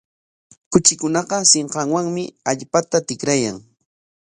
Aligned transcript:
Kuchikunaqa 0.71 1.37
sinqanwanmi 1.51 2.23
allpata 2.51 2.97
tikrayan. 3.07 3.57